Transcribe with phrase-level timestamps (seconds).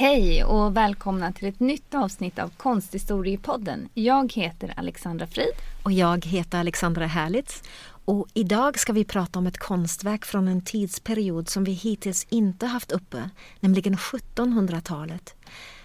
[0.00, 3.88] Hej och välkomna till ett nytt avsnitt av Konsthistoriepodden.
[3.94, 5.52] Jag heter Alexandra Frid.
[5.84, 7.62] Och jag heter Alexandra Härlitz.
[8.04, 12.66] Och idag ska vi prata om ett konstverk från en tidsperiod som vi hittills inte
[12.66, 15.34] haft uppe, nämligen 1700-talet.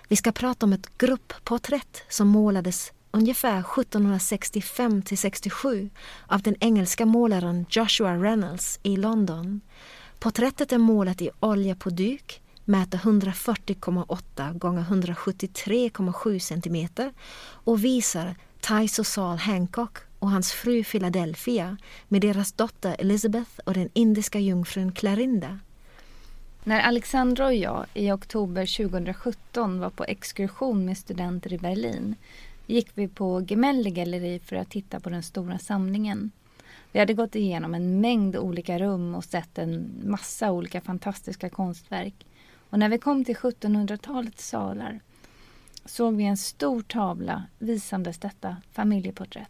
[0.08, 5.90] Vi ska prata om ett gruppporträtt som målades ungefär 1765 till 67
[6.28, 9.62] av den engelska målaren Joshua Reynolds i London.
[10.20, 17.12] Porträttet är målat i olja på duk mäter 140,8 gånger 173,7 cm
[17.48, 23.90] och visar Tyso Saul Hancock och hans fru Philadelphia med deras dotter Elizabeth och den
[23.94, 25.60] indiska jungfrun Clarinda.
[26.64, 32.16] När Alexandra och jag i oktober 2017 var på exkursion med studenter i Berlin
[32.68, 36.32] gick vi på Gemelle galleri för att titta på den stora samlingen.
[36.92, 42.26] Vi hade gått igenom en mängd olika rum och sett en massa olika fantastiska konstverk.
[42.70, 45.00] Och när vi kom till 1700-talets salar
[45.86, 49.50] såg vi en stor tavla visandes detta familjeporträtt.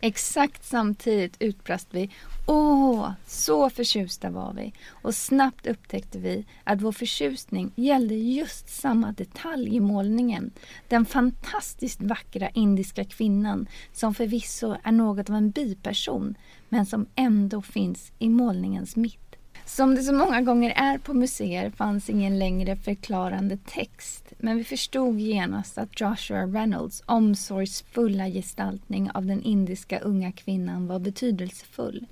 [0.00, 2.10] Exakt samtidigt utbrast vi
[2.46, 4.72] Åh, så förtjusta var vi!
[4.90, 10.50] Och snabbt upptäckte vi att vår förtjusning gällde just samma detalj i målningen.
[10.88, 16.34] Den fantastiskt vackra indiska kvinnan som förvisso är något av en biperson
[16.68, 19.27] men som ändå finns i målningens mitt.
[19.68, 24.64] Som det så många gånger är på museer fanns ingen längre förklarande text men vi
[24.64, 32.06] förstod genast att Joshua Reynolds omsorgsfulla gestaltning av den indiska unga kvinnan var betydelsefull.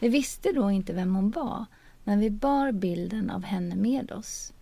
[0.00, 1.66] Vi visste då inte vem hon var
[2.04, 4.52] men vi bar bilden av henne med oss.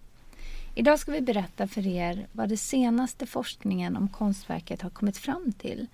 [0.75, 5.53] Idag ska vi berätta för er vad den senaste forskningen om konstverket har kommit fram
[5.53, 5.87] till,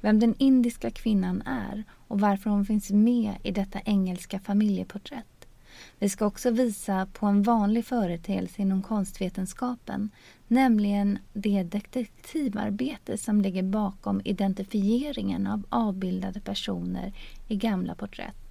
[0.00, 5.39] vem den indiska kvinnan är och varför hon finns med i detta engelska familjeporträtt.
[5.98, 10.10] Vi ska också visa på en vanlig företeelse inom konstvetenskapen,
[10.48, 17.12] nämligen det detektivarbete som ligger bakom identifieringen av avbildade personer
[17.48, 18.49] i gamla porträtt.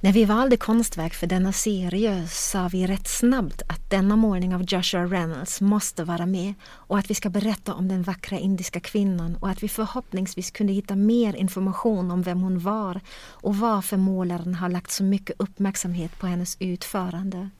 [0.00, 4.62] När vi valde konstverk för denna serie sa vi rätt snabbt att denna målning av
[4.62, 9.36] Joshua Reynolds måste vara med och att vi ska berätta om den vackra indiska kvinnan
[9.36, 14.54] och att vi förhoppningsvis kunde hitta mer information om vem hon var och varför målaren
[14.54, 17.50] har lagt så mycket uppmärksamhet på hennes utförande.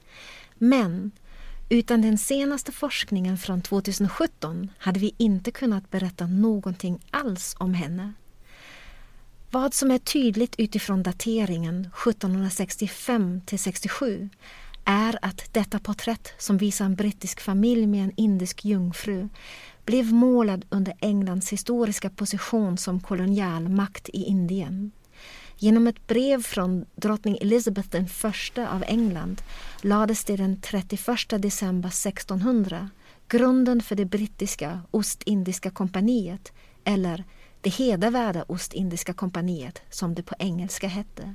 [0.55, 1.11] Men
[1.69, 8.13] utan den senaste forskningen från 2017 hade vi inte kunnat berätta någonting alls om henne.
[9.51, 14.29] Vad som är tydligt utifrån dateringen 1765 till 67
[14.85, 19.29] är att detta porträtt som visar en brittisk familj med en indisk jungfru
[19.85, 24.91] blev målad under Englands historiska position som kolonialmakt i Indien.
[25.59, 29.43] Genom ett brev från drottning Elizabeth I av England
[29.83, 32.91] lades det den 31 december 1600
[33.29, 36.53] grunden för det brittiska Ostindiska kompaniet
[36.85, 37.25] eller
[37.61, 41.35] det hedervärda Ostindiska kompaniet som det på engelska hette.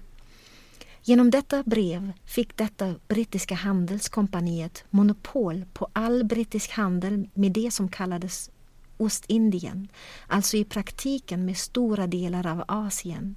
[1.05, 7.89] Genom detta brev fick detta brittiska handelskompaniet monopol på all brittisk handel med det som
[7.89, 8.49] kallades
[8.97, 9.87] Ostindien,
[10.27, 13.35] alltså i praktiken med stora delar av Asien.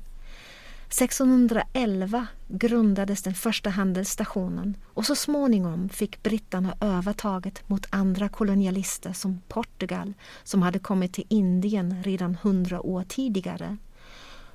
[0.88, 9.40] 1611 grundades den första handelsstationen och så småningom fick britterna övertaget mot andra kolonialister som
[9.48, 10.14] Portugal
[10.44, 13.76] som hade kommit till Indien redan hundra år tidigare.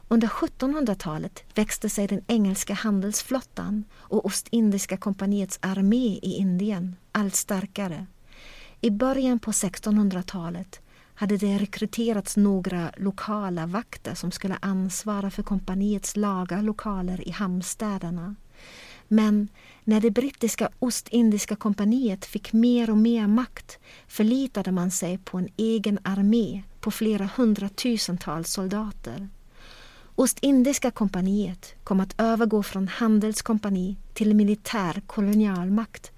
[0.08, 8.06] Under 1700-talet växte sig den engelska handelsflottan och Ostindiska kompaniets armé i Indien allt starkare.
[8.82, 10.82] I början på 1600-talet
[11.22, 18.36] hade det rekryterats några lokala vakter som skulle ansvara för kompaniets laga lokaler i hamnstäderna.
[19.08, 19.48] Men
[19.84, 25.50] när det brittiska Ostindiska kompaniet fick mer och mer makt förlitade man sig på en
[25.58, 29.30] egen armé på flera hundratusentals soldater.
[30.16, 36.12] Ostindiska kompaniet kom att övergå från handelskompani till militär kolonialmakt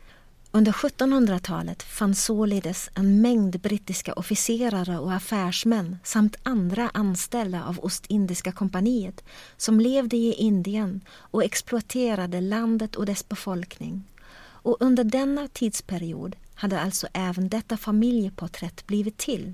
[0.55, 8.51] under 1700-talet fanns således en mängd brittiska officerare och affärsmän samt andra anställda av Ostindiska
[8.51, 9.23] kompaniet
[9.57, 14.03] som levde i Indien och exploaterade landet och dess befolkning.
[14.39, 19.53] Och under denna tidsperiod hade alltså även detta familjeporträtt blivit till,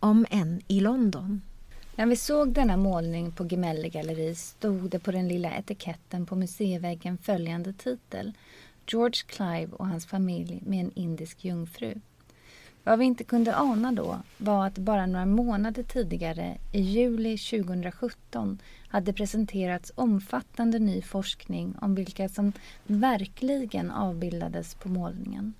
[0.00, 1.42] om än i London.
[1.96, 6.36] När vi såg denna målning på Gemelli galleri stod det på den lilla etiketten på
[6.36, 8.32] museiväggen följande titel
[8.86, 11.94] George Clive och hans familj med en indisk jungfru.
[12.84, 18.58] Vad vi inte kunde ana då var att bara några månader tidigare, i juli 2017,
[18.88, 22.52] hade presenterats omfattande ny forskning om vilka som
[22.84, 25.54] verkligen avbildades på målningen.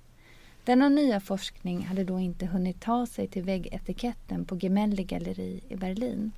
[0.63, 5.75] Denna nya forskning hade då inte hunnit ta sig till väggetiketten på Gemelli galleri i
[5.75, 6.31] Berlin.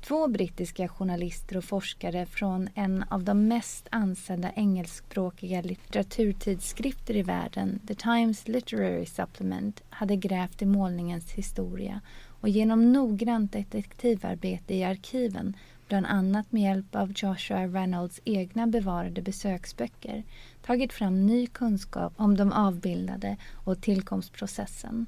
[0.00, 7.80] Två brittiska journalister och forskare från en av de mest ansedda engelskspråkiga litteraturtidskrifter i världen,
[7.86, 12.00] The Times Literary Supplement, hade grävt i målningens historia
[12.40, 15.56] och genom noggrant detektivarbete i arkiven,
[15.88, 20.24] bland annat med hjälp av Joshua Reynolds egna bevarade besöksböcker,
[20.62, 25.06] tagit fram ny kunskap om de avbildade och tillkomstprocessen.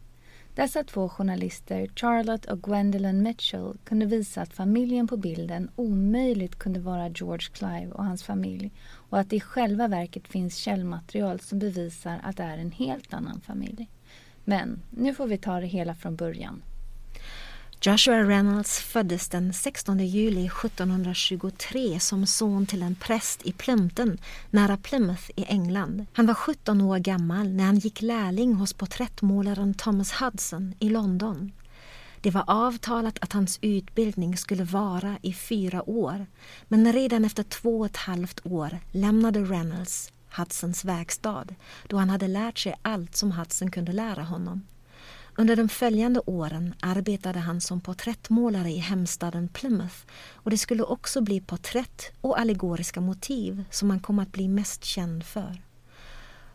[0.55, 6.81] Dessa två journalister, Charlotte och Gwendolyn Mitchell, kunde visa att familjen på bilden omöjligt kunde
[6.81, 8.71] vara George Clive och hans familj
[9.11, 13.15] och att det i själva verket finns källmaterial som bevisar att det är en helt
[13.15, 13.89] annan familj.
[14.45, 16.63] Men nu får vi ta det hela från början.
[17.85, 24.19] Joshua Reynolds föddes den 16 juli 1723 som son till en präst i Plympton
[24.51, 26.07] nära Plymouth i England.
[26.13, 31.53] Han var 17 år gammal när han gick lärling hos porträttmålaren Thomas Hudson i London.
[32.21, 36.27] Det var avtalat att hans utbildning skulle vara i fyra år
[36.69, 41.47] men redan efter två och ett halvt år lämnade Reynolds Hudsons verkstad
[41.89, 44.63] då han hade lärt sig allt som Hudson kunde lära honom.
[45.37, 49.97] Under de följande åren arbetade han som porträttmålare i hemstaden Plymouth
[50.33, 54.85] och det skulle också bli porträtt och allegoriska motiv som han kom att bli mest
[54.85, 55.63] känd för.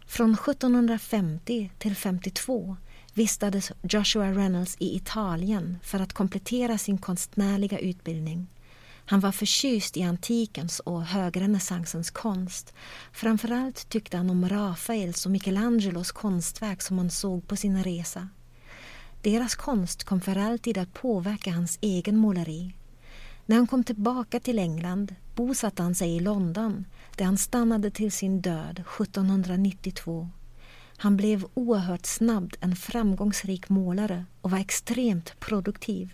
[0.08, 2.78] Från 1750 till 52
[3.14, 8.48] vistades Joshua Reynolds i Italien för att komplettera sin konstnärliga utbildning.
[9.06, 12.74] Han var förtjust i antikens och högrenässansens konst.
[13.12, 18.30] Framförallt tyckte han om Rafaels och Michelangelos konstverk som han såg på sin resa.
[19.28, 22.74] Deras konst kom för alltid att påverka hans egen måleri.
[23.46, 26.86] När han kom tillbaka till England bosatte han sig i London
[27.16, 30.30] där han stannade till sin död 1792.
[30.98, 36.14] Han blev oerhört snabbt en framgångsrik målare och var extremt produktiv.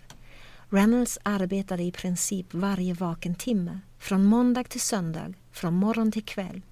[0.68, 6.62] Reynolds arbetade i princip varje vaken timme, från måndag till söndag, från morgon till kväll.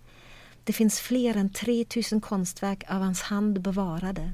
[0.64, 4.32] Det finns fler än 3000 konstverk av hans hand bevarade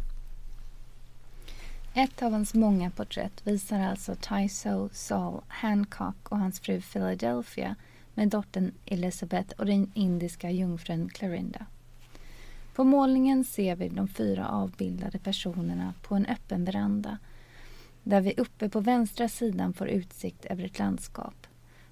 [1.94, 7.76] ett av hans många porträtt visar alltså Tyso Saul Hancock och hans fru Philadelphia
[8.14, 11.66] med dottern Elizabeth och den indiska jungfrun Clarinda.
[12.74, 17.18] På målningen ser vi de fyra avbildade personerna på en öppen veranda
[18.02, 21.46] där vi uppe på vänstra sidan får utsikt över ett landskap.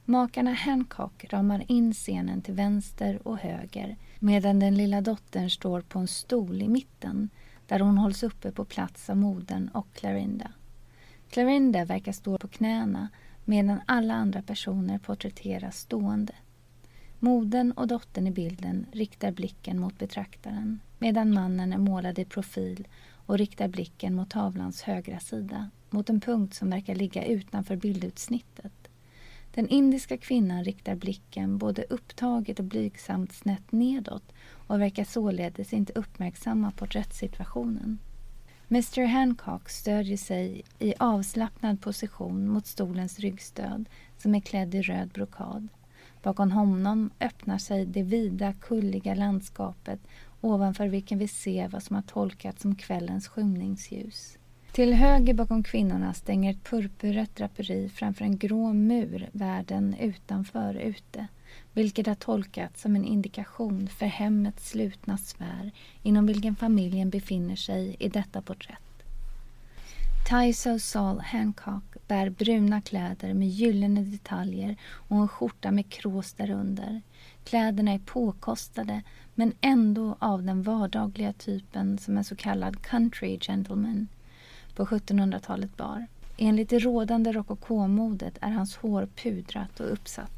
[0.05, 5.99] Makarna Hancock ramar in scenen till vänster och höger medan den lilla dottern står på
[5.99, 7.29] en stol i mitten
[7.67, 10.53] där hon hålls uppe på plats av modern och Clarinda.
[11.31, 13.09] Clarinda verkar stå på knäna
[13.45, 16.35] medan alla andra personer porträtteras stående.
[17.19, 22.89] Modern och dottern i bilden riktar blicken mot betraktaren medan mannen är målad i profil
[23.27, 28.73] och riktar blicken mot tavlans högra sida mot en punkt som verkar ligga utanför bildutsnittet.
[29.57, 34.33] Den indiska kvinnan riktar blicken både upptaget och blygsamt snett nedåt
[34.67, 37.99] och verkar således inte uppmärksamma porträttsituationen.
[38.71, 45.09] Mr Hancock stödjer sig i avslappnad position mot stolens ryggstöd som är klädd i röd
[45.09, 45.69] brokad.
[46.23, 50.01] Bakom honom öppnar sig det vida, kulliga landskapet
[50.41, 54.39] ovanför vilken vi ser vad som har tolkats som kvällens skymningsljus.
[54.77, 61.27] Till höger bakom kvinnorna stänger ett purpurrött draperi framför en grå mur världen utanför ute
[61.73, 65.71] vilket har tolkats som en indikation för hemmets slutna sfär
[66.03, 69.03] inom vilken familjen befinner sig i detta porträtt.
[70.31, 77.03] Tyso Saul Hancock bär bruna kläder med gyllene detaljer och en skjorta med krås därunder.
[77.45, 79.03] Kläderna är påkostade
[79.35, 84.09] men ändå av den vardagliga typen som en så kallad country gentleman
[84.77, 86.07] på 1700-talet bar.
[86.37, 90.31] Enligt det rådande rokokomodet är hans hår pudrat och uppsatt.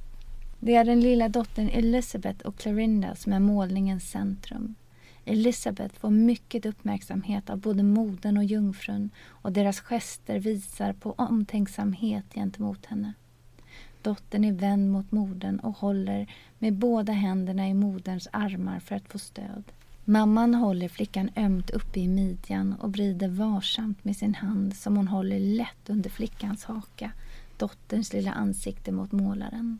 [0.60, 4.74] Det är den lilla dottern Elizabeth och Clarinda som är målningens centrum.
[5.24, 12.24] Elizabeth får mycket uppmärksamhet av både modern och jungfrun och deras gester visar på omtänksamhet
[12.34, 13.12] gentemot henne.
[14.02, 19.08] Dottern är vänd mot modern och håller med båda händerna i moderns armar för att
[19.08, 19.64] få stöd.
[20.10, 25.08] Mamman håller flickan ömt uppe i midjan och vrider varsamt med sin hand som hon
[25.08, 27.12] håller lätt under flickans haka,
[27.56, 29.78] dotterns lilla ansikte mot målaren.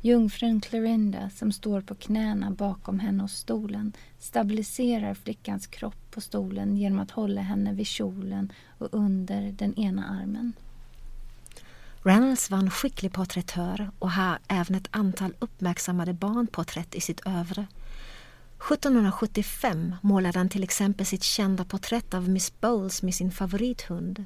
[0.00, 6.76] Jungfrun Clarinda, som står på knäna bakom henne hos stolen, stabiliserar flickans kropp på stolen
[6.76, 10.52] genom att hålla henne vid kjolen och under den ena armen.
[12.02, 17.66] Reynolds var en skicklig porträttör och har även ett antal uppmärksammade barnporträtt i sitt övre.
[18.70, 24.24] 1775 målade han till exempel sitt kända porträtt av Miss Bowles med sin favorithund.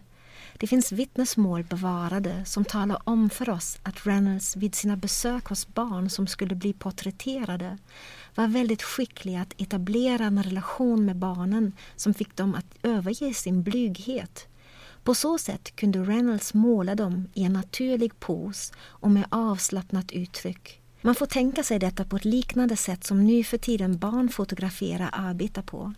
[0.59, 5.69] Det finns vittnesmål bevarade som talar om för oss att Reynolds vid sina besök hos
[5.69, 7.78] barn som skulle bli porträtterade
[8.35, 13.62] var väldigt skicklig att etablera en relation med barnen som fick dem att överge sin
[13.62, 14.49] blyghet.
[15.05, 20.81] På så sätt kunde Reynolds måla dem i en naturlig pose och med avslappnat uttryck.
[21.07, 25.11] Man får tänka sig detta på ett liknande sätt som nu för tiden barn fotograferar
[25.13, 25.93] arbetar på.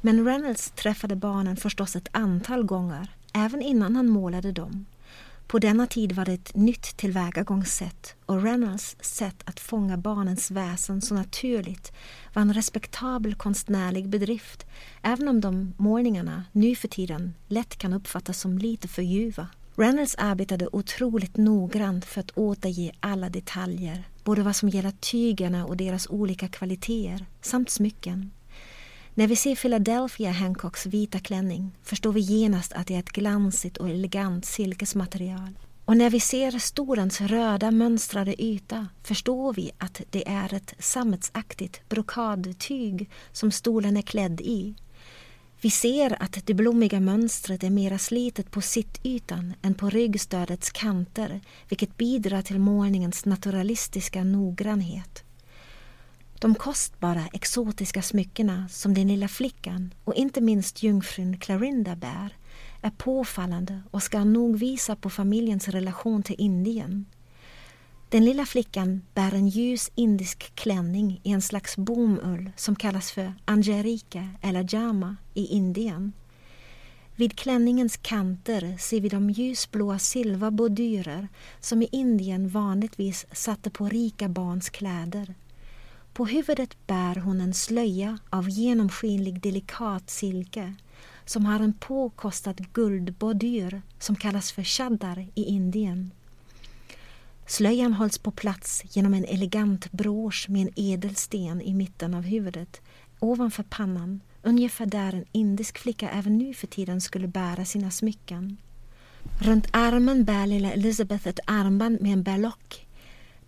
[0.00, 4.86] Men Reynolds träffade barnen förstås ett antal gånger, även innan han målade dem.
[5.46, 11.02] På denna tid var det ett nytt tillvägagångssätt och Reynolds sätt att fånga barnens väsen
[11.02, 11.92] så naturligt
[12.34, 14.66] var en respektabel konstnärlig bedrift
[15.02, 19.48] även om de målningarna nu för tiden lätt kan uppfattas som lite för ljuva.
[19.74, 25.76] Reynolds arbetade otroligt noggrant för att återge alla detaljer, både vad som gäller tygerna och
[25.76, 28.30] deras olika kvaliteter samt smycken.
[29.14, 33.76] När vi ser Philadelphia Hancocks vita klänning förstår vi genast att det är ett glansigt
[33.76, 35.58] och elegant silkesmaterial.
[35.84, 41.88] Och när vi ser stolens röda mönstrade yta förstår vi att det är ett sammetsaktigt
[41.88, 44.74] brokadtyg som stolen är klädd i.
[45.60, 51.40] Vi ser att det blommiga mönstret är mera slitet på sittytan än på ryggstödets kanter
[51.68, 55.24] vilket bidrar till målningens naturalistiska noggrannhet.
[56.40, 62.36] De kostbara exotiska smyckena som den lilla flickan och inte minst jungfrun Clarinda bär
[62.82, 67.06] är påfallande och ska nog visa på familjens relation till Indien.
[68.08, 73.34] Den lilla flickan bär en ljus indisk klänning i en slags bomull som kallas för
[73.44, 76.12] anjarika eller jama i Indien.
[77.16, 81.28] Vid klänningens kanter ser vi de ljusblåa silverbordyrer
[81.60, 85.34] som i Indien vanligtvis satte på rika barns kläder.
[86.12, 90.74] På huvudet bär hon en slöja av genomskinlig delikat silke
[91.24, 96.10] som har en påkostad guldbordyr som kallas för chaddar i Indien.
[97.48, 102.80] Slöjan hålls på plats genom en elegant brosch med en edelsten i mitten av huvudet
[103.18, 108.56] ovanför pannan, ungefär där en indisk flicka även nu för tiden skulle bära sina smycken.
[109.40, 112.86] Runt armen bär lilla Elizabeth ett armband med en berlock.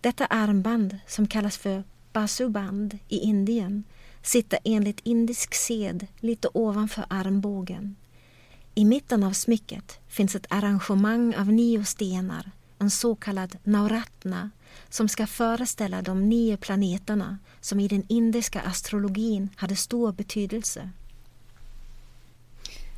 [0.01, 3.83] Detta armband, som kallas för basuband i Indien,
[4.23, 7.95] sitter enligt indisk sed lite ovanför armbågen.
[8.75, 14.49] I mitten av smycket finns ett arrangemang av nio stenar en så kallad nauratna
[14.89, 20.89] som ska föreställa de nio planeterna som i den indiska astrologin hade stor betydelse.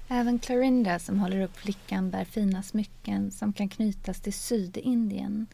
[0.07, 5.47] Även Clarinda som håller upp flickan bär fina smycken som kan knytas till Sydindien.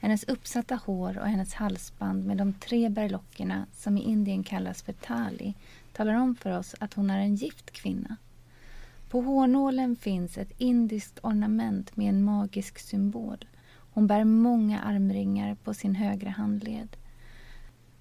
[0.00, 4.92] Hennes uppsatta hår och hennes halsband med de tre berlockerna som i Indien kallas för
[4.92, 5.54] tali
[5.92, 8.16] talar om för oss att hon är en gift kvinna.
[9.10, 13.44] På hårnålen finns ett indiskt ornament med en magisk symbol.
[13.94, 16.96] Hon bär många armringar på sin högra handled.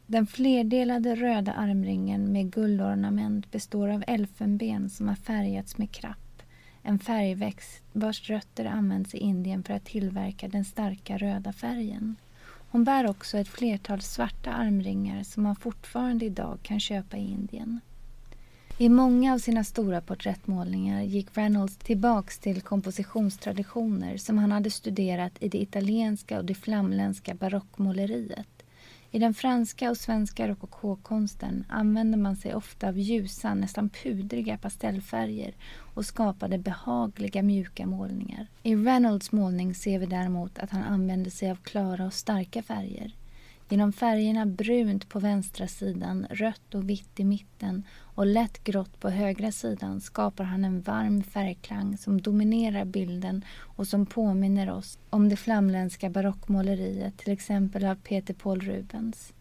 [0.08, 6.42] Den flerdelade röda armringen med guldornament består av elfenben som har färgats med krapp,
[6.82, 12.16] en färgväxt vars rötter används i Indien för att tillverka den starka röda färgen.
[12.70, 17.80] Hon bär också ett flertal svarta armringar som man fortfarande idag kan köpa i Indien.
[18.78, 25.32] I många av sina stora porträttmålningar gick Reynolds tillbaks till kompositionstraditioner som han hade studerat
[25.40, 28.48] i det italienska och det flamländska barockmåleriet.
[29.12, 35.54] I den franska och svenska rokokokonsten använde man sig ofta av ljusa, nästan pudriga pastellfärger
[35.94, 38.48] och skapade behagliga mjuka målningar.
[38.64, 43.14] I Reynolds målning ser vi däremot att han använde sig av klara och starka färger.
[43.74, 49.10] Genom färgerna brunt på vänstra sidan, rött och vitt i mitten och lätt grått på
[49.10, 55.30] högra sidan skapar han en varm färgklang som dominerar bilden och som påminner oss om
[55.30, 59.34] det flamländska barockmåleriet, till exempel av Peter Paul Rubens.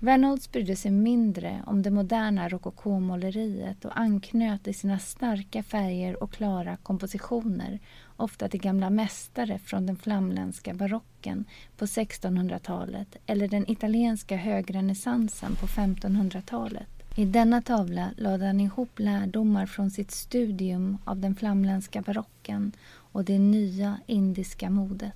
[0.00, 6.32] Reynolds brydde sig mindre om det moderna rokokomåleriet och anknöt i sina starka färger och
[6.32, 7.78] klara kompositioner
[8.20, 11.44] ofta till gamla mästare från den flamländska barocken
[11.76, 16.88] på 1600-talet eller den italienska högrenässansen på 1500-talet.
[17.16, 22.72] I denna tavla lade han ihop lärdomar från sitt studium av den flamländska barocken
[23.12, 25.12] och det nya indiska modet.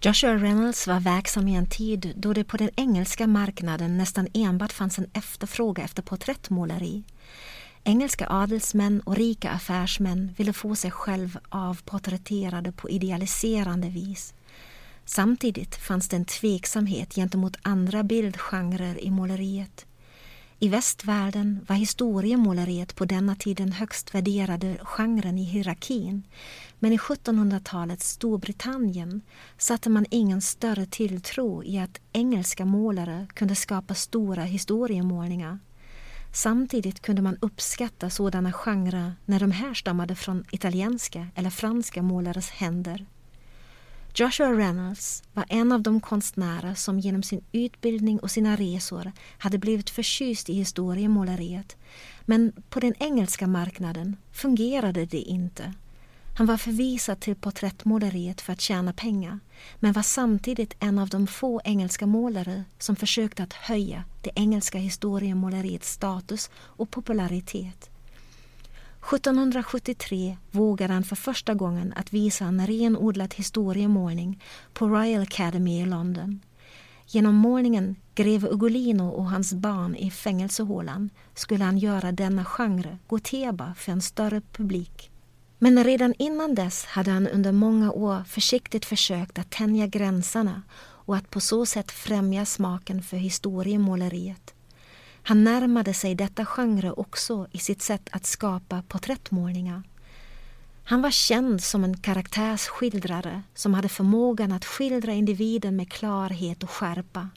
[0.00, 4.72] Joshua Reynolds var verksam i en tid då det på den engelska marknaden nästan enbart
[4.72, 7.02] fanns en efterfrågan efter porträttmåleri.
[7.88, 14.34] Engelska adelsmän och rika affärsmän ville få sig själv avporträtterade på idealiserande vis.
[15.04, 19.86] Samtidigt fanns det en tveksamhet gentemot andra bildgenrer i måleriet.
[20.58, 26.22] I västvärlden var historiemåleriet på denna tid den högst värderade genren i hierarkin.
[26.78, 29.20] Men i 1700-talets Storbritannien
[29.58, 35.58] satte man ingen större tilltro i att engelska målare kunde skapa stora historiemålningar.
[36.36, 43.06] Samtidigt kunde man uppskatta sådana genrer när de härstammade från italienska eller franska målares händer.
[44.14, 49.58] Joshua Reynolds var en av de konstnärer som genom sin utbildning och sina resor hade
[49.58, 51.76] blivit förtjust i historiemåleriet.
[52.24, 55.74] Men på den engelska marknaden fungerade det inte.
[56.38, 59.38] Han var förvisad till porträttmåleriet för att tjäna pengar
[59.80, 64.78] men var samtidigt en av de få engelska målare som försökte att höja det engelska
[64.78, 67.90] historiemåleriets status och popularitet.
[69.14, 75.86] 1773 vågade han för första gången att visa en renodlad historiemålning på Royal Academy i
[75.86, 76.40] London.
[77.06, 83.18] Genom målningen Greve Ugolino och hans barn i fängelsehålan skulle han göra denna genre gå
[83.76, 85.10] för en större publik.
[85.58, 91.16] Men redan innan dess hade han under många år försiktigt försökt att tänja gränserna och
[91.16, 94.54] att på så sätt främja smaken för historiemåleriet.
[95.22, 99.82] Han närmade sig detta genre också i sitt sätt att skapa porträttmålningar.
[100.84, 106.70] Han var känd som en karaktärsskildrare som hade förmågan att skildra individen med klarhet och
[106.70, 107.28] skärpa.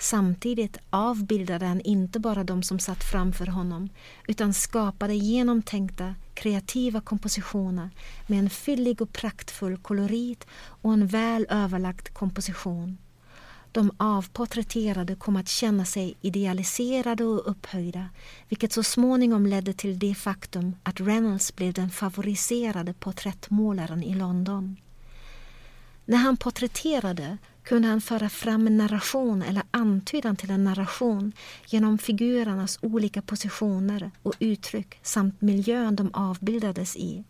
[0.00, 3.88] Samtidigt avbildade han inte bara de som satt framför honom
[4.26, 7.90] utan skapade genomtänkta, kreativa kompositioner
[8.26, 12.98] med en fyllig och praktfull kolorit och en väl överlagd komposition.
[13.72, 18.08] De avporträtterade kom att känna sig idealiserade och upphöjda
[18.48, 24.76] vilket så småningom ledde till det faktum att Reynolds blev den favoriserade porträttmålaren i London.
[26.10, 31.32] När han porträtterade kunde han föra fram en narration eller antydan till en narration
[31.66, 37.24] genom figurernas olika positioner och uttryck samt miljön de avbildades i.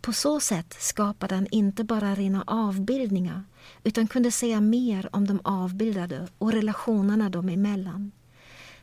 [0.00, 3.44] På så sätt skapade han inte bara rena avbildningar
[3.84, 8.12] utan kunde säga mer om de avbildade och relationerna dem emellan.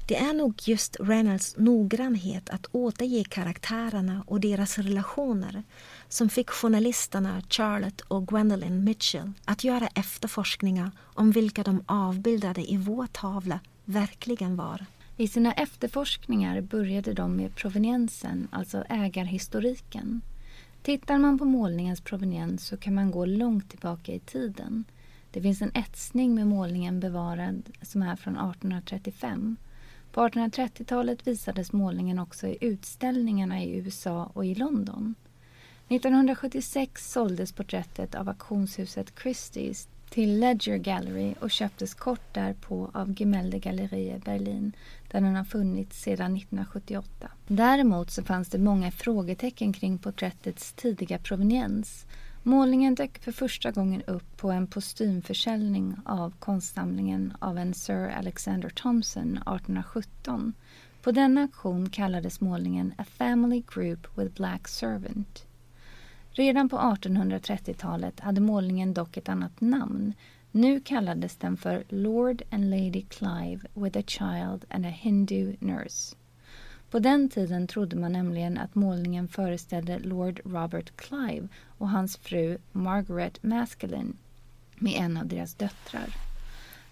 [0.07, 5.63] Det är nog just Reynolds noggrannhet att återge karaktärerna och deras relationer
[6.15, 12.77] som fick journalisterna Charlotte och Gwendolyn Mitchell att göra efterforskningar om vilka de avbildade i
[12.77, 14.85] vår tavla verkligen var.
[15.17, 20.21] I sina efterforskningar började de med proveniensen, alltså ägarhistoriken.
[20.83, 24.83] Tittar man på målningens proveniens så kan man gå långt tillbaka i tiden.
[25.31, 29.55] Det finns en etsning med målningen bevarad som är från 1835.
[30.11, 35.15] På 1830-talet visades målningen också i utställningarna i USA och i London.
[35.87, 43.59] 1976 såldes porträttet av auktionshuset Christie's till Ledger Gallery och köptes kort därpå av Gemälde
[43.59, 44.75] Gallerie Berlin
[45.11, 47.31] där den har funnits sedan 1978.
[47.47, 52.05] Däremot så fanns det många frågetecken kring porträttets tidiga proveniens.
[52.43, 58.69] Målningen dök för första gången upp på en postymförsäljning av konstsamlingen av en Sir Alexander
[58.69, 60.53] Thompson 1817.
[61.01, 65.45] På denna auktion kallades målningen A Family Group with Black Servant.
[66.37, 70.13] Redan på 1830-talet hade målningen dock ett annat namn.
[70.51, 76.15] Nu kallades den för Lord and Lady Clive with a Child and a Hindu Nurse.
[76.91, 82.57] På den tiden trodde man nämligen att målningen föreställde Lord Robert Clive och hans fru
[82.71, 84.13] Margaret Maskelyne
[84.75, 86.15] med en av deras döttrar.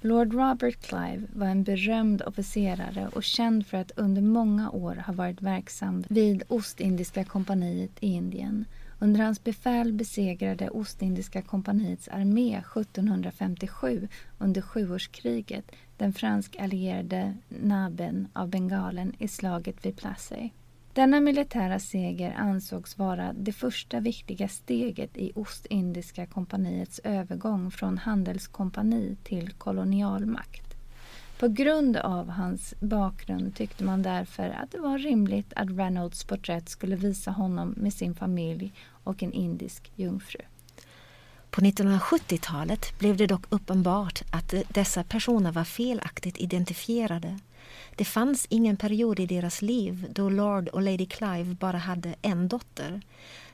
[0.01, 5.13] Lord Robert Clive var en berömd officerare och känd för att under många år ha
[5.13, 8.65] varit verksam vid Ostindiska kompaniet i Indien
[9.04, 18.50] under hans befäl besegrade Ostindiska kompaniets armé 1757 under sjuårskriget den fransk allierade Naben av
[18.50, 20.50] Bengalen i slaget vid Plassey.
[20.94, 29.18] Denna militära seger ansågs vara det första viktiga steget i Ostindiska kompaniets övergång från handelskompani
[29.24, 30.62] till kolonialmakt.
[31.43, 36.69] På grund av hans bakgrund tyckte man därför att det var rimligt att Reynolds porträtt
[36.69, 40.39] skulle visa honom med sin familj och en indisk jungfru.
[41.49, 47.39] På 1970-talet blev det dock uppenbart att dessa personer var felaktigt identifierade.
[47.95, 52.47] Det fanns ingen period i deras liv då Lord och Lady Clive bara hade en
[52.47, 53.01] dotter.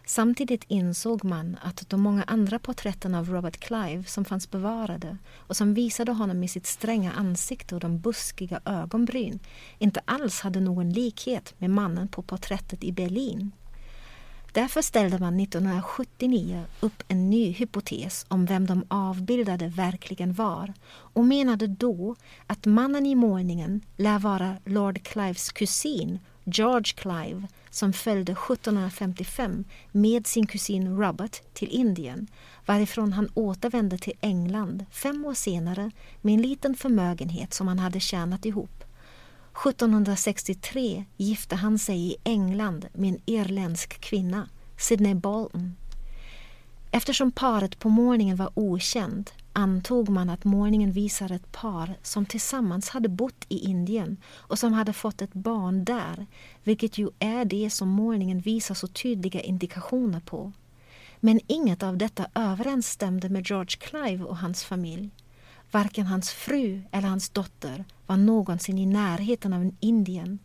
[0.09, 5.55] Samtidigt insåg man att de många andra porträtten av Robert Clive som fanns bevarade och
[5.55, 9.39] som visade honom i sitt stränga ansikte och de buskiga ögonbryn
[9.77, 13.51] inte alls hade någon likhet med mannen på porträttet i Berlin.
[14.53, 21.25] Därför ställde man 1979 upp en ny hypotes om vem de avbildade verkligen var och
[21.25, 22.15] menade då
[22.47, 30.27] att mannen i målningen lär vara Lord Clives kusin George Clive som följde 1755 med
[30.27, 32.27] sin kusin Robert till Indien
[32.65, 37.99] varifrån han återvände till England fem år senare med en liten förmögenhet som han hade
[37.99, 38.83] tjänat ihop.
[39.65, 45.75] 1763 gifte han sig i England med en irländsk kvinna, Sidney Bolton.
[46.91, 52.89] Eftersom paret på morgonen var okänd antog man att målningen visar ett par som tillsammans
[52.89, 56.25] hade bott i Indien och som hade fått ett barn där,
[56.63, 60.51] vilket ju är det som målningen visar så tydliga indikationer på.
[61.19, 65.09] Men inget av detta överensstämde med George Clive och hans familj.
[65.71, 70.39] Varken hans fru eller hans dotter var någonsin i närheten av Indien.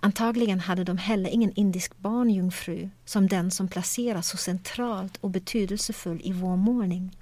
[0.00, 6.20] Antagligen hade de heller ingen indisk barnjungfru som den som placeras så centralt och betydelsefull
[6.24, 7.16] i vår målning.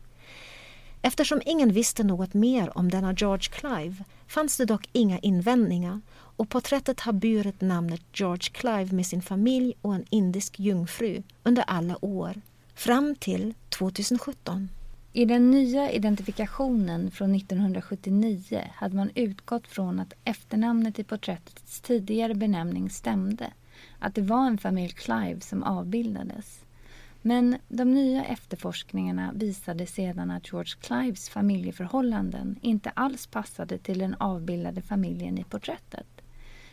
[1.07, 6.49] Eftersom ingen visste något mer om denna George Clive fanns det dock inga invändningar och
[6.49, 12.05] porträttet har burit namnet George Clive med sin familj och en indisk jungfru under alla
[12.05, 12.41] år,
[12.75, 14.69] fram till 2017.
[15.13, 22.35] I den nya identifikationen från 1979 hade man utgått från att efternamnet i porträttets tidigare
[22.35, 23.53] benämning stämde,
[23.99, 26.64] att det var en familj Clive som avbildades.
[27.27, 34.15] Men de nya efterforskningarna visade sedan att George Clives familjeförhållanden inte alls passade till den
[34.15, 36.07] avbildade familjen i porträttet.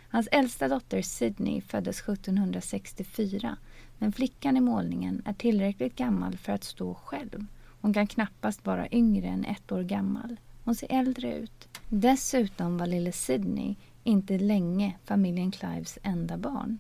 [0.10, 3.58] Hans äldsta dotter Sydney föddes 1764
[3.98, 7.46] men flickan i målningen är tillräckligt gammal för att stå själv.
[7.82, 10.38] Hon kan knappast vara yngre än ett år gammal.
[10.64, 11.80] Hon ser äldre ut.
[11.90, 16.80] Dessutom var lille Sydney inte länge familjen Clives enda barn.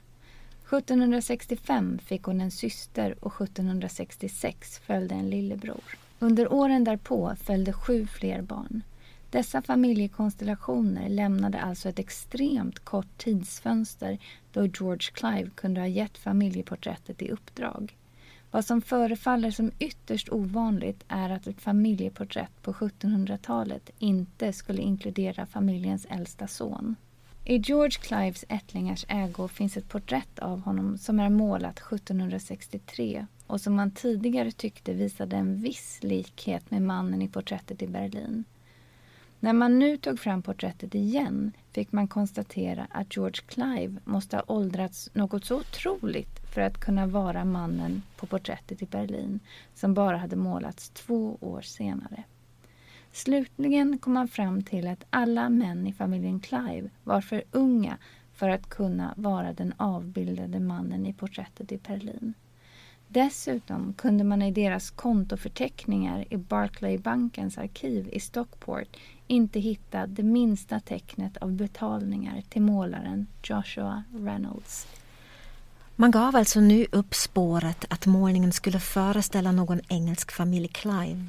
[0.72, 5.98] 1765 fick hon en syster och 1766 följde en lillebror.
[6.20, 8.82] Under åren därpå följde sju fler barn.
[9.30, 14.18] Dessa familjekonstellationer lämnade alltså ett extremt kort tidsfönster
[14.54, 17.98] då George Clive kunde ha gett familjeporträttet i uppdrag.
[18.52, 25.46] Vad som förefaller som ytterst ovanligt är att ett familjeporträtt på 1700-talet inte skulle inkludera
[25.46, 26.96] familjens äldsta son.
[27.44, 33.62] I George Clives ättlingars ägo finns ett porträtt av honom som är målat 1763 och
[33.62, 38.44] som man tidigare tyckte visade en viss likhet med mannen i porträttet i Berlin.
[39.40, 44.44] När man nu tog fram porträttet igen fick man konstatera att George Clive måste ha
[44.48, 49.40] åldrats något så otroligt för att kunna vara mannen på porträttet i Berlin
[49.76, 52.24] som bara hade målats två år senare.
[53.12, 57.98] Slutligen kom man fram till att alla män i familjen Clive var för unga
[58.34, 62.34] för att kunna vara den avbildade mannen i porträttet i Berlin.
[63.08, 68.98] Dessutom kunde man i deras kontoförteckningar i Barclaybankens arkiv i Stockport
[69.28, 74.88] inte hitta det minsta tecknet av betalningar till målaren Joshua Reynolds.
[75.96, 81.28] Man gav alltså nu upp spåret att målningen skulle föreställa någon engelsk familj Clive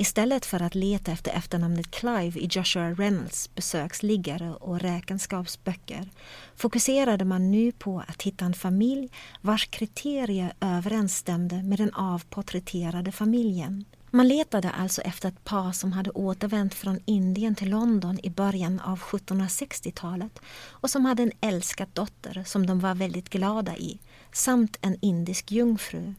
[0.00, 6.08] Istället för att leta efter efternamnet Clive i Joshua Reynolds besöksliggare och räkenskapsböcker
[6.56, 13.84] fokuserade man nu på att hitta en familj vars kriterier överensstämde med den avporträtterade familjen.
[14.10, 18.80] Man letade alltså efter ett par som hade återvänt från Indien till London i början
[18.80, 20.38] av 1760-talet
[20.70, 23.98] och som hade en älskad dotter som de var väldigt glada i
[24.32, 26.14] samt en indisk jungfru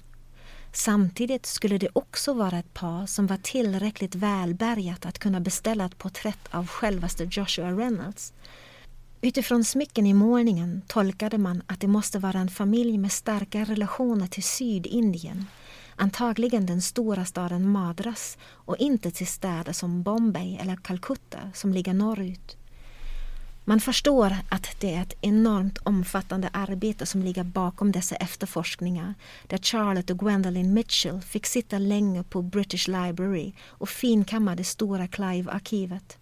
[0.74, 5.98] Samtidigt skulle det också vara ett par som var tillräckligt välbärgat att kunna beställa ett
[5.98, 8.34] porträtt av självaste Joshua Reynolds.
[9.22, 14.28] Utifrån smycken i målningen tolkade man att det måste vara en familj med starka relationer
[14.28, 15.46] till Sydindien,
[15.96, 21.94] antagligen den stora staden Madras och inte till städer som Bombay eller Calcutta som ligger
[21.94, 22.59] norrut.
[23.70, 29.14] Man förstår att det är ett enormt omfattande arbete som ligger bakom dessa efterforskningar
[29.48, 35.08] där Charlotte och Gwendolyn Mitchell fick sitta länge på British Library och finkamma det stora
[35.08, 36.18] Clive-arkivet.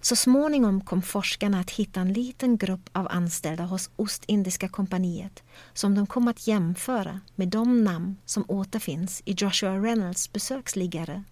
[0.00, 5.42] Så småningom kom forskarna att hitta en liten grupp av anställda hos Ostindiska kompaniet
[5.74, 11.24] som de kom att jämföra med de namn som återfinns i Joshua Reynolds besöksliggare.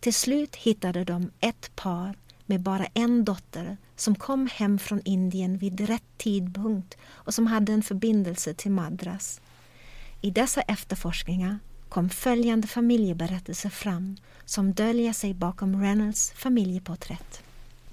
[0.00, 5.58] Till slut hittade de ett par med bara en dotter som kom hem från Indien
[5.58, 9.40] vid rätt tidpunkt och som hade en förbindelse till Madras.
[10.20, 17.42] I dessa efterforskningar kom följande familjeberättelser fram som döljer sig bakom Reynolds familjeporträtt.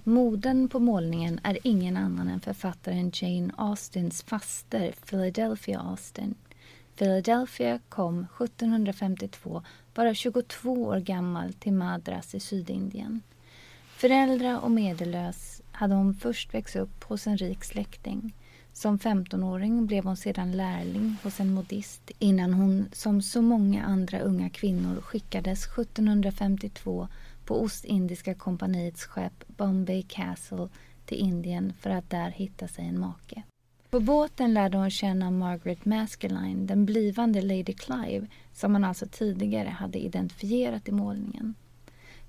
[0.03, 6.35] Moden på målningen är ingen annan än författaren Jane Austens faster Philadelphia Austin.
[6.95, 9.63] Philadelphia kom 1752,
[9.93, 13.21] bara 22 år gammal, till Madras i Sydindien.
[14.03, 18.35] Föräldrar och medellös hade hon först växt upp hos en rik släkting.
[18.73, 24.19] Som 15-åring blev hon sedan lärling hos en modist innan hon, som så många andra
[24.19, 27.07] unga kvinnor, skickades 1752
[27.45, 30.69] på Ostindiska kompaniets skepp Bombay Castle
[31.05, 33.43] till Indien för att där hitta sig en make.
[33.89, 39.69] På båten lärde hon känna Margaret Maskelyne, den blivande Lady Clive som man alltså tidigare
[39.69, 41.55] hade identifierat i målningen.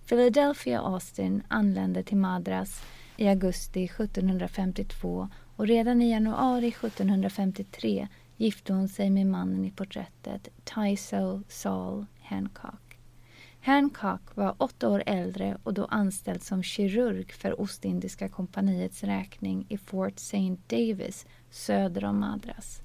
[0.08, 2.82] Philadelphia Austin anlände till Madras
[3.16, 10.48] i augusti 1752 och redan i januari 1753 gifte hon sig med mannen i porträttet,
[10.64, 12.98] Tyso Saul Hancock.
[13.60, 19.78] Hancock var åtta år äldre och då anställd som kirurg för Ostindiska kompaniets räkning i
[19.78, 20.56] Fort St.
[20.66, 22.83] Davis söder om Madras.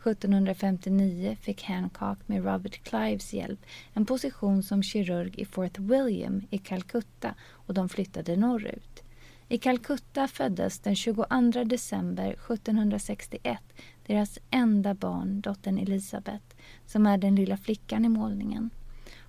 [0.00, 6.58] 1759 fick Hancock med Robert Clives hjälp en position som kirurg i Fort William i
[6.58, 9.02] Calcutta och de flyttade norrut.
[9.48, 11.24] I Calcutta föddes den 22
[11.64, 13.58] december 1761
[14.06, 18.70] deras enda barn, dottern Elisabeth, som är den lilla flickan i målningen.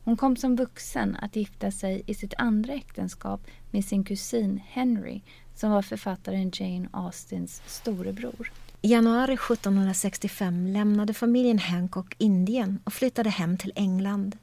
[0.04, 5.22] Hon kom som vuxen att gifta sig i sitt andra äktenskap med sin kusin Henry
[5.56, 8.52] som var författaren Jane Austins storebror.
[8.84, 14.38] I januari 1765 lämnade familjen Hancock Indien och flyttade hem till England.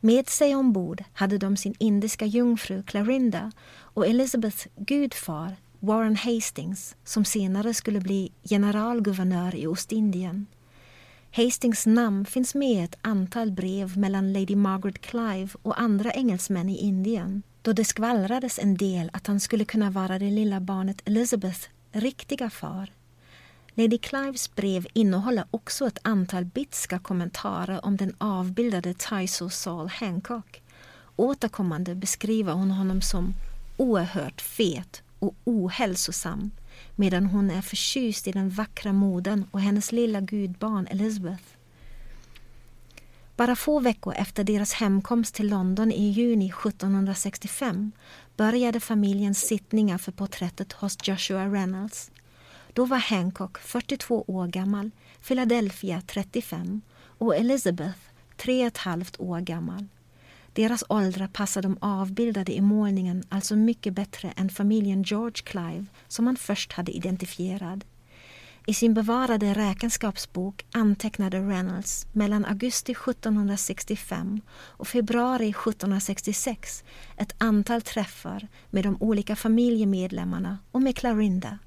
[0.00, 7.24] Med sig ombord hade de sin indiska jungfru Clarinda och Elizabeths gudfar Warren Hastings som
[7.24, 10.46] senare skulle bli generalguvernör i Ostindien.
[11.30, 16.68] Hastings namn finns med i ett antal brev mellan Lady Margaret Clive och andra engelsmän
[16.68, 21.02] i Indien då det skvallrades en del att han skulle kunna vara det lilla barnet
[21.04, 22.90] Elizabeths riktiga far.
[23.76, 30.62] Lady Clives brev innehåller också ett antal bitska kommentarer om den avbildade Tyso Saul Hancock.
[31.16, 33.34] Återkommande beskriver hon honom som
[33.76, 36.50] oerhört fet och ohälsosam
[36.96, 41.44] medan hon är förtjust i den vackra modern och hennes lilla gudbarn Elizabeth.
[43.36, 47.92] Bara få veckor efter deras hemkomst till London i juni 1765
[48.36, 52.10] började familjens sittningar för porträttet hos Joshua Reynolds.
[52.74, 54.90] Då var Hancock 42 år gammal,
[55.26, 56.80] Philadelphia 35
[57.18, 57.98] och Elizabeth
[58.38, 59.86] 3,5 år gammal.
[60.52, 66.24] Deras åldrar passar de avbildade i målningen alltså mycket bättre än familjen George Clive som
[66.24, 67.84] man först hade identifierad.
[68.66, 76.84] I sin bevarade räkenskapsbok antecknade Reynolds mellan augusti 1765 och februari 1766
[77.16, 81.58] ett antal träffar med de olika familjemedlemmarna och med Clarinda.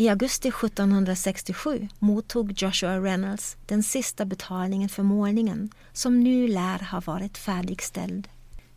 [0.00, 7.00] I augusti 1767 mottog Joshua Reynolds den sista betalningen för målningen som nu lär ha
[7.00, 8.28] varit färdigställd.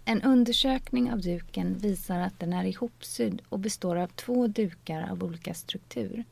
[0.05, 5.23] En undersökning av duken visar att den är ihopsydd och består av två dukar av
[5.23, 6.23] olika struktur.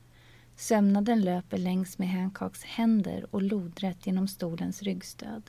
[0.56, 5.43] Sömnaden löper längs med Hancocks händer och lodrätt genom stolens ryggstöd.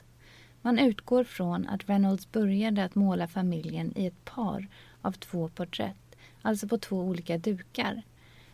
[0.61, 4.67] Man utgår från att Reynolds började att måla familjen i ett par
[5.01, 8.03] av två porträtt, alltså på två olika dukar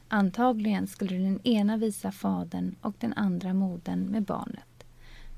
[0.07, 4.63] Antagligen skulle den ena visa fadern och den andra modern med barnet.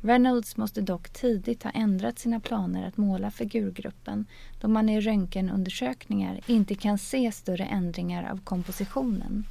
[0.01, 4.25] Reynolds måste dock tidigt ha ändrat sina planer att måla figurgruppen
[4.61, 9.45] då man i röntgenundersökningar inte kan se större ändringar av kompositionen.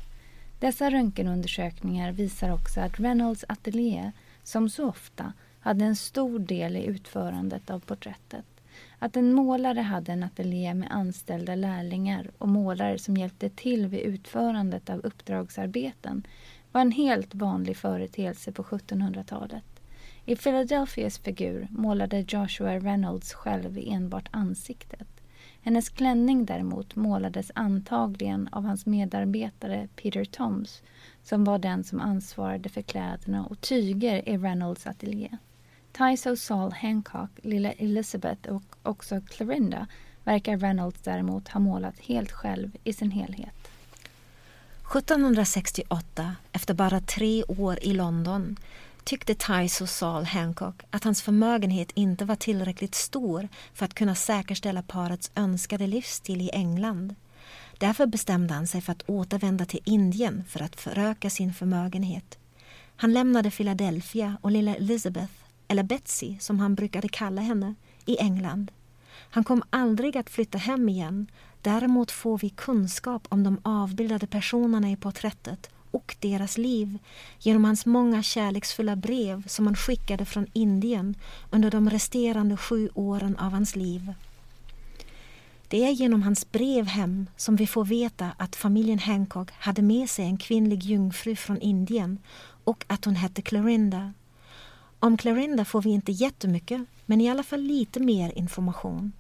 [0.61, 6.85] Dessa röntgenundersökningar visar också att Reynolds ateljé, som så ofta, hade en stor del i
[6.85, 8.58] utförandet av porträttet.
[8.99, 14.01] Att en målare hade en ateljé med anställda lärlingar och målare som hjälpte till vid
[14.01, 16.27] utförandet av uppdragsarbeten
[16.73, 19.65] var en helt vanlig företeelse på 1700-talet.
[20.25, 25.09] I Philadelphias figur målade Joshua Reynolds själv enbart ansiktet.
[25.63, 30.83] Hennes klänning däremot målades antagligen av hans medarbetare Peter Toms
[31.23, 35.39] som var den som ansvarade för kläderna och tyger i Reynolds ateljé.
[35.93, 39.87] Tyso Saul Hancock, lilla Elizabeth och också Clarinda
[40.25, 43.69] verkar Reynolds däremot ha målat helt själv i sin helhet.
[44.97, 48.57] 1768, efter bara tre år i London,
[49.05, 54.83] tyckte Tyso Saul Hancock att hans förmögenhet inte var tillräckligt stor för att kunna säkerställa
[54.83, 57.15] parets önskade livsstil i England.
[57.79, 62.39] Därför bestämde han sig för att återvända till Indien för att föröka sin förmögenhet.
[62.97, 65.33] Han lämnade Philadelphia och lilla Elizabeth,
[65.69, 67.75] eller Betsy som han brukade kalla henne,
[68.07, 68.71] i England.
[69.31, 71.27] Han kom aldrig att flytta hem igen.
[71.63, 76.99] Däremot får vi kunskap om de avbildade personerna i porträttet och deras liv
[77.39, 81.15] genom hans många kärleksfulla brev som han skickade från Indien
[81.51, 84.13] under de resterande sju åren av hans liv.
[85.69, 90.11] Det är genom hans brev hem som vi får veta att familjen Hancock hade med
[90.11, 92.19] sig en kvinnlig jungfru från Indien
[92.65, 94.13] och att hon hette Clarinda.
[95.01, 99.13] Om Clarinda får vi inte jättemycket, men i alla fall lite mer information.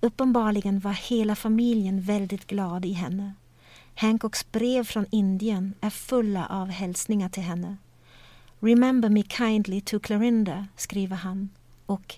[0.00, 3.34] Uppenbarligen var hela familjen väldigt glad i henne.
[3.94, 7.76] Hancocks brev från Indien är fulla av hälsningar till henne.
[8.60, 11.48] Remember me kindly to Clarinda, skriver han.
[11.86, 12.14] Och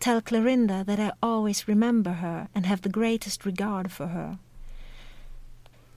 [0.00, 4.38] Tell Clarinda that I always remember her and have the greatest regard for her.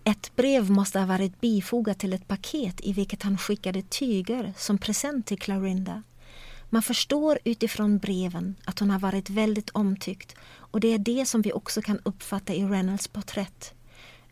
[0.03, 4.77] Ett brev måste ha varit bifogat till ett paket i vilket han skickade tyger som
[4.77, 6.03] present till Clarinda.
[6.73, 11.41] Man förstår utifrån breven att hon har varit väldigt omtyckt och det är det som
[11.41, 13.73] vi också kan uppfatta i Reynolds porträtt.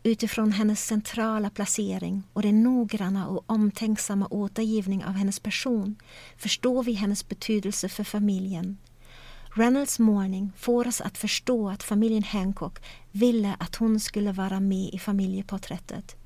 [0.02, 5.96] Utifrån hennes centrala placering och den noggranna och omtänksamma återgivning av hennes person
[6.36, 8.78] förstår vi hennes betydelse för familjen.
[9.54, 12.78] Reynolds målning får oss att förstå att familjen Hancock
[13.12, 16.16] ville att hon skulle vara med i familjeporträttet.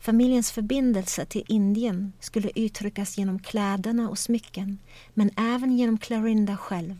[0.00, 4.78] Familjens förbindelse till Indien skulle uttryckas genom kläderna och smycken
[5.14, 6.98] men även genom Clarinda själv.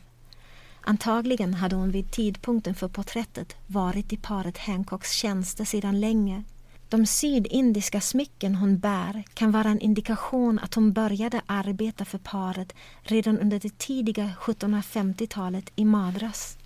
[0.80, 6.42] Antagligen hade hon vid tidpunkten för porträttet varit i paret Hancocks tjänster sedan länge.
[6.88, 12.74] De sydindiska smycken hon bär kan vara en indikation att hon började arbeta för paret
[13.02, 16.56] redan under det tidiga 1750-talet i Madras.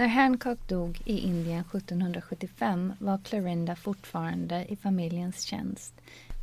[0.00, 5.94] När Hancock dog i Indien 1775 var Clarinda fortfarande i familjens tjänst.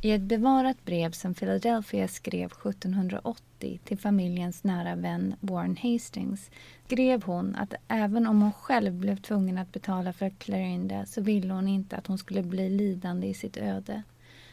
[0.02, 6.50] I ett bevarat brev som Philadelphia skrev 1780 till familjens nära vän Warren Hastings
[6.86, 11.54] skrev hon att även om hon själv blev tvungen att betala för Clarinda så ville
[11.54, 14.02] hon inte att hon skulle bli lidande i sitt öde.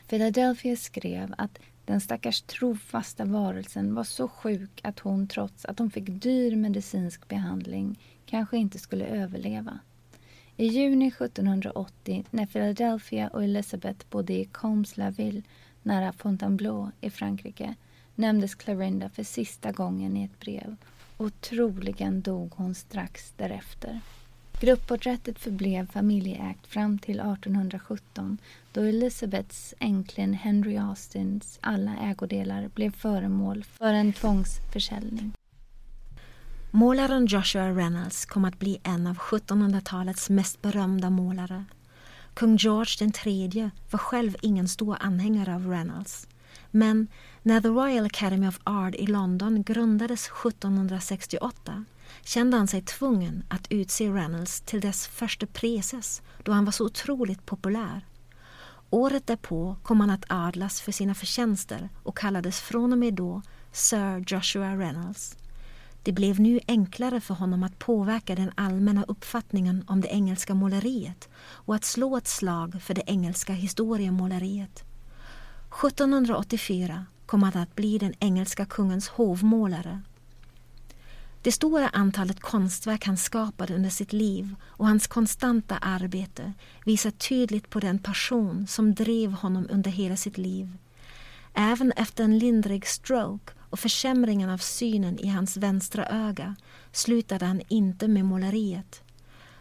[0.07, 5.91] Philadelphia skrev att den stackars trofasta varelsen var så sjuk att hon trots att hon
[5.91, 7.97] fick dyr medicinsk behandling
[8.35, 9.79] kanske inte skulle överleva.
[10.57, 15.41] I juni 1780 när Philadelphia och Elizabeth bodde i Combs-la-Ville
[15.83, 17.75] nära Fontainebleau i Frankrike
[18.15, 20.75] nämndes Clarinda för sista gången i ett brev
[21.17, 23.99] och troligen dog hon strax därefter.
[24.59, 28.37] Gruppporträttet förblev familjeägt fram till 1817
[28.73, 35.33] då Elizabeths änkling Henry Austins alla ägodelar blev föremål för en tvångsförsäljning.
[36.75, 41.65] Målaren Joshua Reynolds kom att bli en av 1700-talets mest berömda målare.
[42.33, 46.27] Kung George III var själv ingen stor anhängare av Reynolds.
[46.71, 47.07] Men
[47.41, 51.85] när The Royal Academy of Art i London grundades 1768
[52.23, 56.85] kände han sig tvungen att utse Reynolds till dess första preses då han var så
[56.85, 58.05] otroligt populär.
[58.89, 63.41] Året därpå kom han att adlas för sina förtjänster och kallades från och med då
[63.71, 65.37] Sir Joshua Reynolds.
[66.05, 71.29] Det blev nu enklare för honom att påverka den allmänna uppfattningen om det engelska måleriet
[71.37, 74.83] och att slå ett slag för det engelska historiemåleriet.
[75.83, 80.01] 1784 kom han att bli den engelska kungens hovmålare.
[81.41, 86.53] Det stora antalet konstverk han skapade under sitt liv och hans konstanta arbete
[86.85, 90.77] visar tydligt på den passion som drev honom under hela sitt liv.
[91.53, 96.55] Även efter en lindrig stroke och försämringen av synen i hans vänstra öga
[96.91, 99.03] slutade han inte med måleriet.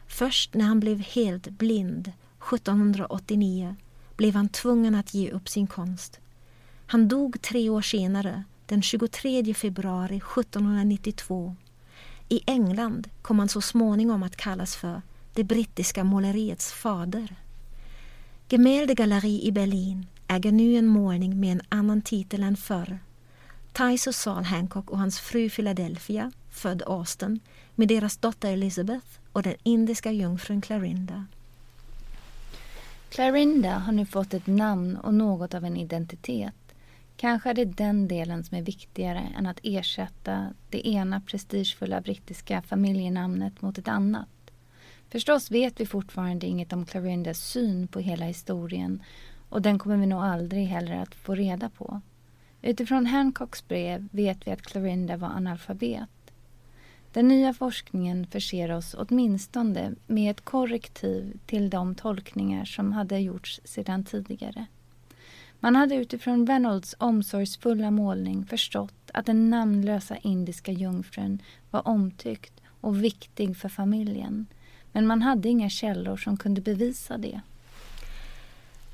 [0.07, 2.13] Först när han blev helt blind
[2.55, 3.77] 1789
[4.17, 6.21] blev han tvungen att ge upp sin konst.
[6.87, 11.57] Han dog tre år senare, den 23 februari 1792.
[12.29, 17.37] I England kom han så småningom att kallas för det brittiska måleriets fader.
[18.49, 22.99] Gemäldegalleri i Berlin äger nu en målning med en annan titel än förr.
[23.75, 27.41] Tyso Saul Hancock och hans fru Philadelphia, född Austin,
[27.75, 31.27] med deras dotter Elizabeth och den indiska jungfrun Clarinda.
[33.09, 36.55] Clarinda har nu fått ett namn och något av en identitet.
[37.17, 42.63] Kanske är det den delen som är viktigare än att ersätta det ena prestigefulla brittiska
[42.63, 44.29] familjenamnet mot ett annat.
[45.09, 49.03] Förstås vet vi fortfarande inget om Clarindas syn på hela historien
[49.49, 52.01] och den kommer vi nog aldrig heller att få reda på.
[52.67, 56.09] Utifrån Hancocks brev vet vi att Clorinda var analfabet.
[57.13, 63.61] Den nya forskningen förser oss åtminstone med ett korrektiv till de tolkningar som hade gjorts
[63.65, 64.67] sedan tidigare.
[65.61, 73.05] Man hade utifrån Reynolds omsorgsfulla målning förstått att den namnlösa indiska jungfrun var omtyckt och
[73.05, 74.47] viktig för familjen.
[74.93, 77.41] Men man hade inga källor som kunde bevisa det.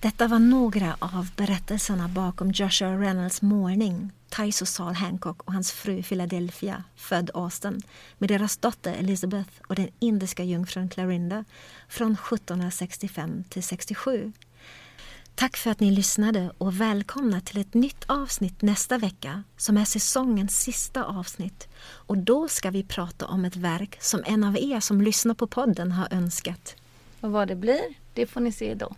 [0.02, 6.02] Detta var några av berättelserna bakom Joshua Reynolds målning Tyso Saul Hancock och hans fru
[6.02, 7.82] Philadelphia, född Austin
[8.18, 11.44] med deras dotter Elizabeth och den indiska jungfrun Clarinda
[11.88, 14.32] från 1765 till 67.
[15.34, 19.84] Tack för att ni lyssnade och välkomna till ett nytt avsnitt nästa vecka som är
[19.84, 21.68] säsongens sista avsnitt.
[21.82, 25.46] Och då ska vi prata om ett verk som en av er som lyssnar på
[25.46, 26.76] podden har önskat.
[27.20, 28.94] Och vad det blir, det får ni se då.